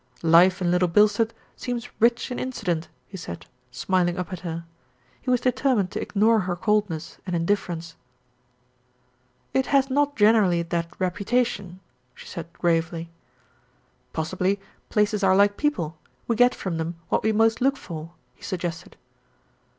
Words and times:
"Life 0.23 0.63
in 0.63 0.71
Little 0.71 0.87
Bilstead 0.87 1.31
seems 1.55 1.87
rich 1.99 2.31
in 2.31 2.39
incident," 2.39 2.89
he 3.07 3.17
said, 3.17 3.45
smiling 3.69 4.17
up 4.17 4.33
at 4.33 4.39
her. 4.39 4.65
He 5.21 5.29
was 5.29 5.41
determined 5.41 5.91
to 5.91 6.01
ignore 6.01 6.39
her 6.39 6.55
coldness 6.55 7.19
and 7.27 7.35
indifference. 7.35 7.95
NERO 9.53 9.59
IN 9.59 9.61
DISGRACE 9.61 9.89
183 9.91 10.19
"It 10.19 10.25
has 10.25 10.31
not 10.31 10.33
generally 10.33 10.63
that 10.63 10.97
reputation/' 10.97 11.77
she 12.15 12.25
said 12.25 12.51
gravely. 12.53 13.11
"Possibly 14.11 14.59
places 14.89 15.23
are 15.23 15.35
like 15.35 15.55
people, 15.55 15.99
we 16.27 16.35
get 16.35 16.55
from 16.55 16.79
them 16.79 16.95
what 17.09 17.21
we 17.21 17.31
most 17.31 17.61
look 17.61 17.77
for," 17.77 18.09
he 18.33 18.41
suggested. 18.41 18.97